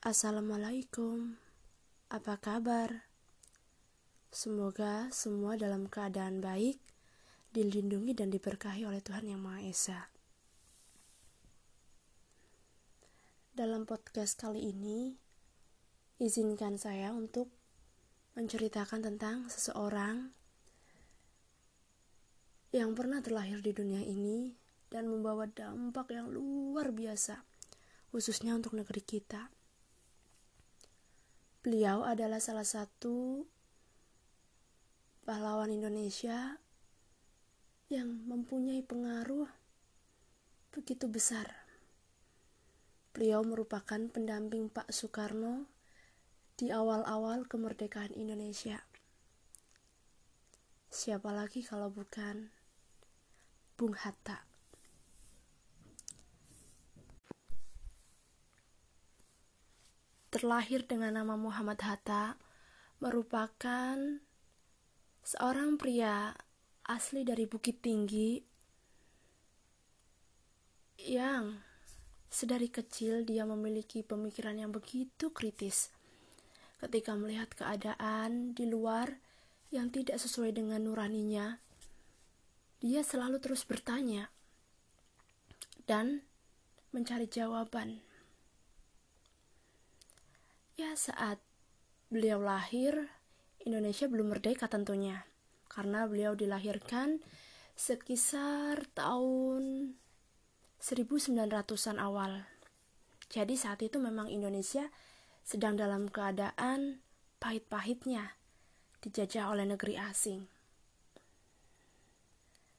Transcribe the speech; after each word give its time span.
Assalamualaikum, 0.00 1.36
apa 2.08 2.40
kabar? 2.40 3.04
Semoga 4.32 5.12
semua 5.12 5.60
dalam 5.60 5.92
keadaan 5.92 6.40
baik, 6.40 6.80
dilindungi 7.52 8.16
dan 8.16 8.32
diberkahi 8.32 8.88
oleh 8.88 9.04
Tuhan 9.04 9.28
Yang 9.28 9.42
Maha 9.44 9.60
Esa. 9.60 10.00
Dalam 13.52 13.84
podcast 13.84 14.40
kali 14.40 14.72
ini, 14.72 15.20
izinkan 16.16 16.80
saya 16.80 17.12
untuk 17.12 17.52
menceritakan 18.40 19.04
tentang 19.04 19.52
seseorang 19.52 20.32
yang 22.72 22.96
pernah 22.96 23.20
terlahir 23.20 23.60
di 23.60 23.76
dunia 23.76 24.00
ini 24.00 24.56
dan 24.88 25.12
membawa 25.12 25.44
dampak 25.44 26.16
yang 26.16 26.32
luar 26.32 26.88
biasa, 26.88 27.44
khususnya 28.08 28.56
untuk 28.56 28.72
negeri 28.72 29.04
kita. 29.04 29.59
Beliau 31.60 32.08
adalah 32.08 32.40
salah 32.40 32.64
satu 32.64 33.44
pahlawan 35.28 35.68
Indonesia 35.68 36.56
yang 37.92 38.24
mempunyai 38.24 38.80
pengaruh 38.80 39.44
begitu 40.72 41.04
besar. 41.04 41.52
Beliau 43.12 43.44
merupakan 43.44 44.00
pendamping 44.08 44.72
Pak 44.72 44.88
Soekarno 44.88 45.68
di 46.56 46.72
awal-awal 46.72 47.44
kemerdekaan 47.44 48.16
Indonesia. 48.16 48.80
Siapa 50.88 51.28
lagi 51.28 51.60
kalau 51.60 51.92
bukan 51.92 52.48
Bung 53.76 53.92
Hatta? 54.00 54.49
Terlahir 60.30 60.86
dengan 60.86 61.18
nama 61.18 61.34
Muhammad 61.34 61.82
Hatta 61.82 62.38
merupakan 63.02 63.98
seorang 65.26 65.74
pria 65.76 66.32
asli 66.86 67.26
dari 67.26 67.50
Bukit 67.50 67.82
Tinggi 67.82 68.38
yang 71.10 71.58
sedari 72.30 72.70
kecil 72.70 73.26
dia 73.26 73.42
memiliki 73.42 74.06
pemikiran 74.06 74.54
yang 74.54 74.70
begitu 74.70 75.34
kritis. 75.34 75.90
Ketika 76.78 77.12
melihat 77.18 77.52
keadaan 77.52 78.56
di 78.56 78.64
luar 78.70 79.18
yang 79.74 79.90
tidak 79.90 80.16
sesuai 80.16 80.54
dengan 80.56 80.82
nuraninya 80.82 81.60
dia 82.80 83.04
selalu 83.04 83.38
terus 83.44 83.68
bertanya 83.68 84.32
dan 85.84 86.24
mencari 86.96 87.28
jawaban 87.28 88.00
Ya, 90.80 90.96
saat 90.96 91.36
beliau 92.08 92.40
lahir, 92.40 93.12
Indonesia 93.68 94.08
belum 94.08 94.32
merdeka 94.32 94.64
tentunya. 94.64 95.28
Karena 95.68 96.08
beliau 96.08 96.32
dilahirkan 96.32 97.20
sekisar 97.76 98.88
tahun 98.96 99.92
1900-an 100.80 102.00
awal. 102.00 102.48
Jadi 103.28 103.60
saat 103.60 103.84
itu 103.84 104.00
memang 104.00 104.32
Indonesia 104.32 104.88
sedang 105.44 105.76
dalam 105.76 106.08
keadaan 106.08 107.04
pahit-pahitnya 107.44 108.40
dijajah 109.04 109.52
oleh 109.52 109.68
negeri 109.68 110.00
asing. 110.00 110.48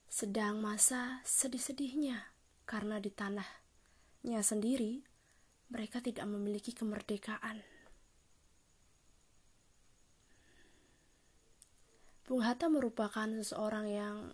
Sedang 0.10 0.58
masa 0.58 1.22
sedih-sedihnya 1.22 2.34
karena 2.66 2.98
di 2.98 3.14
tanahnya 3.14 4.42
sendiri 4.42 5.06
mereka 5.70 6.02
tidak 6.02 6.26
memiliki 6.26 6.74
kemerdekaan. 6.74 7.71
Bung 12.32 12.48
Hatta 12.48 12.72
merupakan 12.72 13.28
seseorang 13.28 13.92
yang 13.92 14.32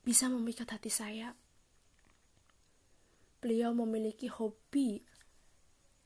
bisa 0.00 0.32
memikat 0.32 0.72
hati 0.72 0.88
saya. 0.88 1.36
Beliau 3.44 3.76
memiliki 3.76 4.24
hobi 4.32 5.04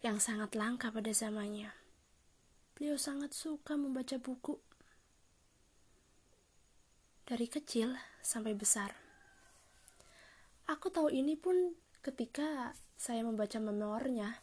yang 0.02 0.18
sangat 0.18 0.58
langka 0.58 0.90
pada 0.90 1.14
zamannya. 1.14 1.70
Beliau 2.74 2.98
sangat 2.98 3.30
suka 3.30 3.78
membaca 3.78 4.18
buku. 4.18 4.58
Dari 7.30 7.46
kecil 7.46 7.94
sampai 8.18 8.50
besar. 8.58 8.90
Aku 10.66 10.90
tahu 10.90 11.14
ini 11.14 11.38
pun 11.38 11.78
ketika 12.02 12.74
saya 12.98 13.22
membaca 13.22 13.62
memoirnya 13.62 14.42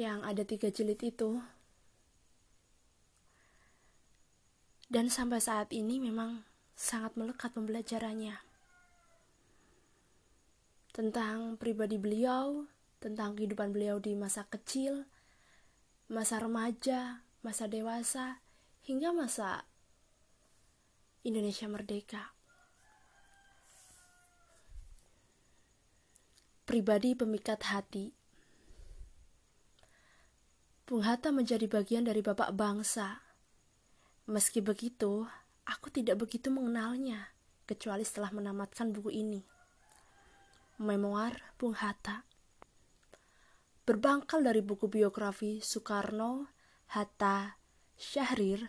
yang 0.00 0.24
ada 0.24 0.48
tiga 0.48 0.72
jilid 0.72 1.04
itu 1.04 1.44
Dan 4.92 5.08
sampai 5.08 5.40
saat 5.40 5.72
ini 5.72 5.96
memang 5.96 6.44
sangat 6.76 7.16
melekat 7.16 7.56
pembelajarannya. 7.56 8.36
Tentang 10.92 11.56
pribadi 11.56 11.96
beliau, 11.96 12.68
tentang 13.00 13.32
kehidupan 13.32 13.72
beliau 13.72 13.96
di 13.96 14.12
masa 14.12 14.44
kecil, 14.44 15.08
masa 16.12 16.44
remaja, 16.44 17.24
masa 17.40 17.64
dewasa, 17.72 18.44
hingga 18.84 19.16
masa 19.16 19.64
Indonesia 21.24 21.72
merdeka. 21.72 22.36
Pribadi 26.68 27.16
pemikat 27.16 27.64
hati 27.64 28.12
Bung 30.84 31.08
Hatta 31.08 31.32
menjadi 31.32 31.64
bagian 31.72 32.04
dari 32.04 32.20
bapak 32.20 32.52
bangsa 32.52 33.21
Meski 34.30 34.62
begitu, 34.62 35.26
aku 35.66 35.90
tidak 35.90 36.22
begitu 36.22 36.46
mengenalnya, 36.46 37.34
kecuali 37.66 38.06
setelah 38.06 38.30
menamatkan 38.30 38.94
buku 38.94 39.10
ini. 39.10 39.42
Memoir 40.78 41.58
Bung 41.58 41.74
Hatta 41.74 42.22
Berbangkal 43.82 44.46
dari 44.46 44.62
buku 44.62 44.86
biografi 44.86 45.58
Soekarno, 45.58 46.46
Hatta, 46.94 47.58
Syahrir, 47.98 48.62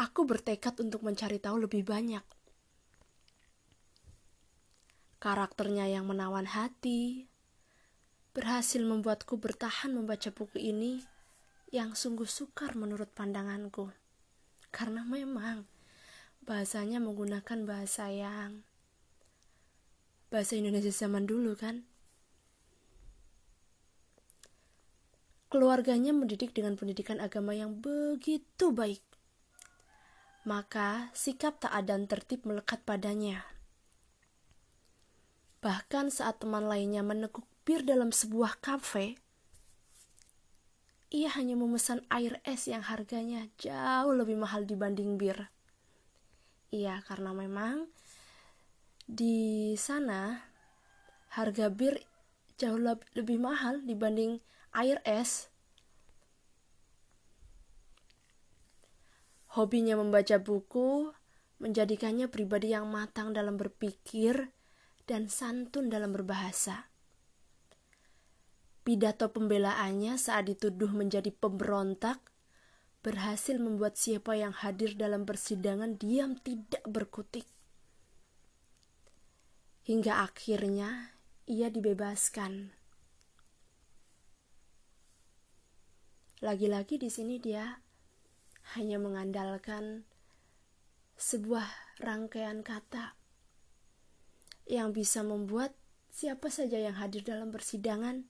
aku 0.00 0.24
bertekad 0.24 0.80
untuk 0.80 1.04
mencari 1.04 1.36
tahu 1.36 1.68
lebih 1.68 1.84
banyak. 1.84 2.24
Karakternya 5.20 5.92
yang 5.92 6.08
menawan 6.08 6.48
hati, 6.48 7.28
berhasil 8.32 8.80
membuatku 8.80 9.36
bertahan 9.36 9.92
membaca 9.92 10.32
buku 10.32 10.56
ini 10.56 11.04
yang 11.68 11.92
sungguh 11.92 12.24
sukar 12.24 12.72
menurut 12.80 13.12
pandanganku 13.12 13.92
karena 14.74 15.06
memang 15.06 15.70
bahasanya 16.42 16.98
menggunakan 16.98 17.62
bahasa 17.62 18.10
yang 18.10 18.66
bahasa 20.34 20.58
Indonesia 20.58 20.90
zaman 20.90 21.30
dulu 21.30 21.54
kan? 21.54 21.86
Keluarganya 25.46 26.10
mendidik 26.10 26.50
dengan 26.50 26.74
pendidikan 26.74 27.22
agama 27.22 27.54
yang 27.54 27.78
begitu 27.78 28.74
baik. 28.74 28.98
Maka 30.42 31.14
sikap 31.14 31.62
taat 31.62 31.86
dan 31.86 32.10
tertib 32.10 32.42
melekat 32.42 32.82
padanya. 32.82 33.46
Bahkan 35.62 36.10
saat 36.10 36.42
teman 36.42 36.66
lainnya 36.66 37.06
meneguk 37.06 37.46
bir 37.62 37.86
dalam 37.86 38.10
sebuah 38.10 38.58
kafe 38.58 39.16
ia 41.14 41.30
hanya 41.38 41.54
memesan 41.54 42.02
air 42.10 42.42
es 42.42 42.66
yang 42.66 42.82
harganya 42.82 43.46
jauh 43.62 44.10
lebih 44.10 44.34
mahal 44.34 44.66
dibanding 44.66 45.14
bir. 45.14 45.46
Iya, 46.74 47.06
karena 47.06 47.30
memang 47.30 47.86
di 49.06 49.78
sana 49.78 50.42
harga 51.38 51.70
bir 51.70 52.02
jauh 52.58 52.82
lebih 53.14 53.38
mahal 53.38 53.78
dibanding 53.86 54.42
air 54.74 54.98
es. 55.06 55.54
Hobinya 59.54 59.94
membaca 59.94 60.42
buku 60.42 61.14
menjadikannya 61.62 62.26
pribadi 62.26 62.74
yang 62.74 62.90
matang 62.90 63.30
dalam 63.30 63.54
berpikir 63.54 64.50
dan 65.06 65.30
santun 65.30 65.86
dalam 65.86 66.10
berbahasa. 66.10 66.90
Pidato 68.84 69.32
pembelaannya 69.32 70.20
saat 70.20 70.52
dituduh 70.52 70.92
menjadi 70.92 71.32
pemberontak 71.32 72.20
berhasil 73.00 73.56
membuat 73.56 73.96
siapa 73.96 74.36
yang 74.36 74.52
hadir 74.52 74.92
dalam 74.92 75.24
persidangan 75.24 75.96
diam 75.96 76.36
tidak 76.36 76.84
berkutik. 76.84 77.48
Hingga 79.88 80.28
akhirnya 80.28 81.16
ia 81.48 81.72
dibebaskan. 81.72 82.76
Lagi-lagi 86.44 87.00
di 87.00 87.08
sini 87.08 87.40
dia 87.40 87.80
hanya 88.76 89.00
mengandalkan 89.00 90.04
sebuah 91.16 91.64
rangkaian 92.04 92.60
kata 92.60 93.16
yang 94.68 94.92
bisa 94.92 95.24
membuat 95.24 95.72
siapa 96.12 96.52
saja 96.52 96.76
yang 96.76 97.00
hadir 97.00 97.24
dalam 97.24 97.48
persidangan 97.48 98.28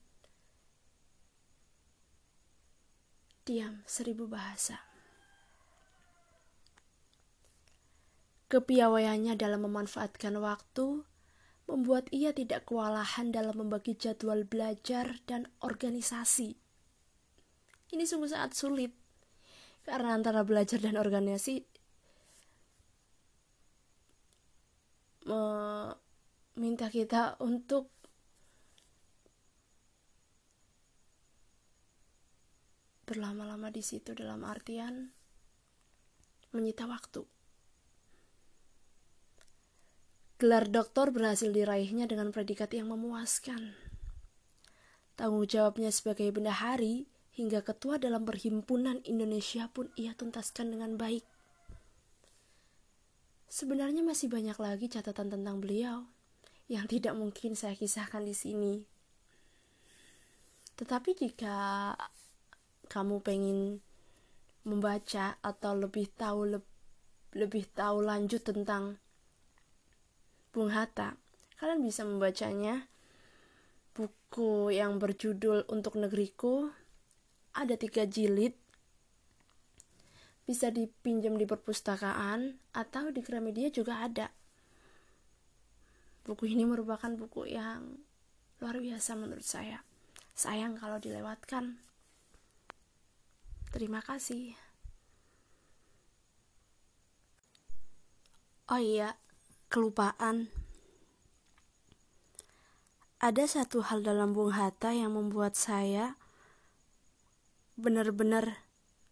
Diam 3.44 3.84
seribu 3.84 4.24
bahasa. 4.24 4.80
Kepiawaiannya 8.48 9.36
dalam 9.36 9.68
memanfaatkan 9.68 10.40
waktu 10.40 11.04
membuat 11.68 12.08
ia 12.08 12.32
tidak 12.32 12.64
kewalahan 12.68 13.36
dalam 13.36 13.68
membagi 13.68 13.92
jadwal 14.00 14.48
belajar 14.48 15.20
dan 15.28 15.48
organisasi. 15.60 16.56
Ini 17.92 18.04
sungguh 18.08 18.32
sangat 18.32 18.56
sulit 18.56 18.92
karena 19.84 20.16
antara 20.16 20.40
belajar 20.40 20.80
dan 20.80 20.96
organisasi 20.96 21.68
meminta 25.24 26.88
kita 26.88 27.36
untuk 27.44 27.92
berlama-lama 33.04 33.68
di 33.68 33.84
situ 33.84 34.16
dalam 34.16 34.42
artian 34.42 35.12
menyita 36.50 36.88
waktu. 36.88 37.24
Gelar 40.40 40.66
doktor 40.66 41.14
berhasil 41.14 41.48
diraihnya 41.54 42.10
dengan 42.10 42.34
predikat 42.34 42.74
yang 42.74 42.90
memuaskan. 42.90 43.76
Tanggung 45.14 45.46
jawabnya 45.46 45.94
sebagai 45.94 46.26
bendahari 46.34 47.06
hingga 47.34 47.62
ketua 47.62 48.02
dalam 48.02 48.26
perhimpunan 48.26 48.98
Indonesia 49.06 49.70
pun 49.70 49.90
ia 49.94 50.14
tuntaskan 50.14 50.74
dengan 50.74 50.98
baik. 50.98 51.22
Sebenarnya 53.46 54.02
masih 54.02 54.26
banyak 54.26 54.58
lagi 54.58 54.90
catatan 54.90 55.30
tentang 55.30 55.62
beliau 55.62 56.10
yang 56.66 56.90
tidak 56.90 57.14
mungkin 57.14 57.54
saya 57.54 57.78
kisahkan 57.78 58.26
di 58.26 58.34
sini. 58.34 58.74
Tetapi 60.74 61.14
jika 61.14 61.94
kamu 62.94 63.18
pengen 63.26 63.82
membaca 64.62 65.34
atau 65.42 65.74
lebih 65.74 66.06
tahu 66.14 66.46
le 66.46 66.60
lebih 67.34 67.66
tahu 67.74 68.06
lanjut 68.06 68.46
tentang 68.46 69.02
Bung 70.54 70.70
Hatta. 70.70 71.18
Kalian 71.58 71.82
bisa 71.82 72.06
membacanya. 72.06 72.86
Buku 73.94 74.70
yang 74.70 75.02
berjudul 75.02 75.66
Untuk 75.66 75.98
Negeriku 75.98 76.70
ada 77.58 77.74
tiga 77.74 78.06
jilid. 78.06 78.54
Bisa 80.46 80.70
dipinjam 80.70 81.34
di 81.34 81.46
perpustakaan 81.46 82.62
atau 82.70 83.10
di 83.10 83.18
Gramedia 83.26 83.74
juga 83.74 84.06
ada. 84.06 84.30
Buku 86.22 86.46
ini 86.46 86.62
merupakan 86.62 87.10
buku 87.10 87.50
yang 87.50 87.98
luar 88.62 88.78
biasa 88.78 89.18
menurut 89.18 89.42
saya. 89.42 89.82
Sayang 90.38 90.78
kalau 90.78 91.02
dilewatkan. 91.02 91.82
Terima 93.74 93.98
kasih. 93.98 94.54
Oh 98.70 98.78
iya, 98.78 99.18
kelupaan. 99.66 100.46
Ada 103.18 103.50
satu 103.50 103.82
hal 103.82 104.06
dalam 104.06 104.30
Bung 104.30 104.54
Hatta 104.54 104.94
yang 104.94 105.18
membuat 105.18 105.58
saya 105.58 106.14
benar-benar 107.74 108.62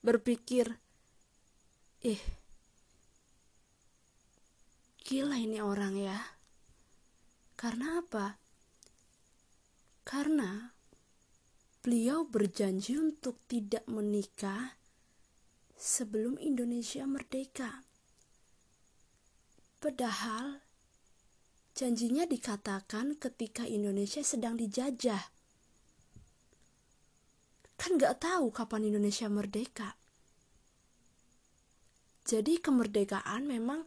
berpikir, 0.07 0.79
eh, 2.07 2.23
gila 5.03 5.43
ini 5.43 5.59
orang 5.59 5.99
ya. 5.99 6.39
Karena 7.59 7.99
apa? 7.99 8.39
Karena 10.07 10.72
beliau 11.83 12.23
berjanji 12.23 12.95
untuk 12.95 13.43
tidak 13.51 13.83
menikah 13.91 14.79
sebelum 15.75 16.39
Indonesia 16.39 17.03
merdeka. 17.11 17.83
Padahal 19.83 20.63
janjinya 21.75 22.23
dikatakan 22.23 23.19
ketika 23.19 23.67
Indonesia 23.67 24.23
sedang 24.23 24.55
dijajah. 24.55 25.27
Kan 27.75 27.99
gak 27.99 28.23
tahu 28.23 28.55
kapan 28.55 28.87
Indonesia 28.87 29.27
merdeka. 29.27 29.99
Jadi 32.23 32.63
kemerdekaan 32.63 33.51
memang 33.51 33.83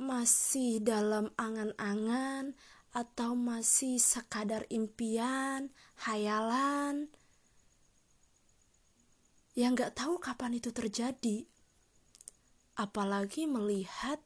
masih 0.00 0.80
dalam 0.80 1.28
angan-angan 1.36 2.56
atau 2.90 3.38
masih 3.38 4.02
sekadar 4.02 4.66
impian, 4.66 5.70
hayalan, 6.02 7.06
yang 9.54 9.78
gak 9.78 9.98
tahu 9.98 10.18
kapan 10.18 10.58
itu 10.58 10.74
terjadi. 10.74 11.46
Apalagi 12.78 13.44
melihat 13.44 14.22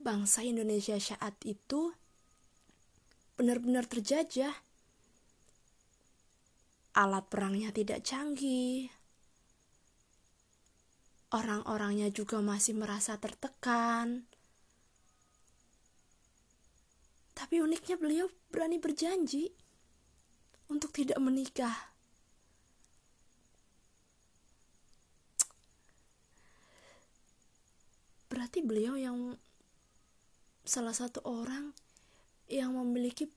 bangsa 0.00 0.42
Indonesia 0.42 0.96
saat 0.96 1.36
itu 1.44 1.92
benar-benar 3.38 3.86
terjajah. 3.86 4.52
Alat 6.98 7.24
perangnya 7.30 7.70
tidak 7.70 8.02
canggih. 8.02 8.90
Orang-orangnya 11.30 12.10
juga 12.10 12.42
masih 12.42 12.74
merasa 12.74 13.14
tertekan. 13.22 14.26
Tapi 17.40 17.56
uniknya 17.64 17.96
beliau 17.96 18.28
berani 18.52 18.76
berjanji 18.76 19.48
untuk 20.68 20.92
tidak 20.92 21.16
menikah. 21.16 21.72
Berarti 28.28 28.60
beliau 28.60 28.94
yang 29.00 29.40
salah 30.68 30.92
satu 30.92 31.24
orang 31.24 31.72
yang 32.46 32.76
memiliki 32.76 33.32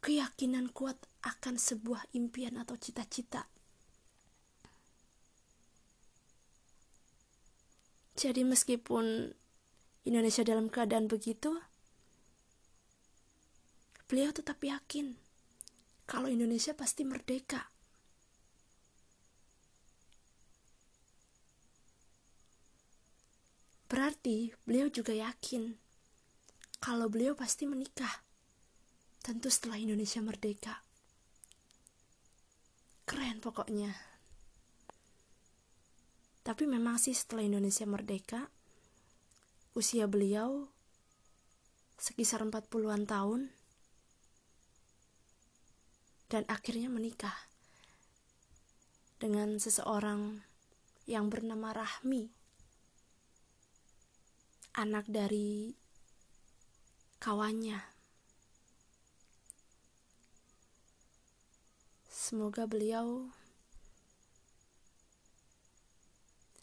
keyakinan 0.00 0.72
kuat 0.72 0.96
akan 1.20 1.60
sebuah 1.60 2.08
impian 2.16 2.56
atau 2.56 2.80
cita-cita. 2.80 3.46
Jadi 8.16 8.42
meskipun 8.42 9.36
Indonesia 10.02 10.42
dalam 10.42 10.66
keadaan 10.66 11.06
begitu, 11.06 11.54
beliau 14.12 14.28
tetap 14.28 14.60
yakin 14.60 15.16
kalau 16.04 16.28
Indonesia 16.28 16.76
pasti 16.76 17.00
merdeka. 17.00 17.72
Berarti 23.88 24.52
beliau 24.68 24.92
juga 24.92 25.16
yakin 25.16 25.72
kalau 26.76 27.08
beliau 27.08 27.32
pasti 27.32 27.64
menikah. 27.64 28.20
Tentu 29.24 29.48
setelah 29.48 29.80
Indonesia 29.80 30.20
merdeka. 30.20 30.84
Keren 33.08 33.40
pokoknya. 33.40 33.96
Tapi 36.44 36.68
memang 36.68 37.00
sih 37.00 37.16
setelah 37.16 37.48
Indonesia 37.48 37.88
merdeka, 37.88 38.52
usia 39.72 40.04
beliau 40.04 40.68
sekisar 41.96 42.44
40-an 42.44 43.08
tahun 43.08 43.61
dan 46.32 46.48
akhirnya 46.48 46.88
menikah 46.88 47.36
dengan 49.20 49.60
seseorang 49.60 50.40
yang 51.04 51.28
bernama 51.28 51.76
Rahmi 51.76 52.32
anak 54.72 55.04
dari 55.12 55.76
kawannya. 57.20 57.84
Semoga 62.08 62.64
beliau 62.64 63.28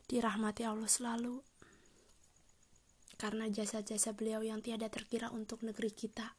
dirahmati 0.09 0.65
Allah 0.65 0.89
selalu 0.89 1.45
karena 3.21 3.45
jasa-jasa 3.53 4.17
beliau 4.17 4.41
yang 4.41 4.65
tiada 4.65 4.89
terkira 4.89 5.29
untuk 5.29 5.61
negeri 5.61 5.93
kita. 5.93 6.38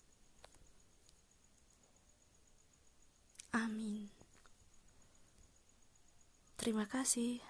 Amin. 3.53 4.11
Terima 6.61 6.87
kasih. 6.87 7.41